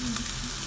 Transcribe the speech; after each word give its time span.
Mm-hmm. 0.00 0.57